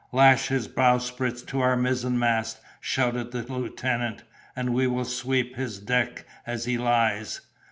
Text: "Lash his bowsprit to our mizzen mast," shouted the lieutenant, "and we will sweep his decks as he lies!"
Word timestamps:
"Lash 0.11 0.47
his 0.47 0.67
bowsprit 0.67 1.45
to 1.49 1.59
our 1.59 1.77
mizzen 1.77 2.17
mast," 2.17 2.59
shouted 2.79 3.31
the 3.31 3.43
lieutenant, 3.43 4.23
"and 4.55 4.73
we 4.73 4.87
will 4.87 5.05
sweep 5.05 5.55
his 5.55 5.77
decks 5.77 6.23
as 6.43 6.65
he 6.65 6.75
lies!" 6.75 7.41